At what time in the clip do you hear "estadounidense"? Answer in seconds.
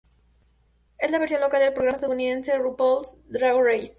1.95-2.57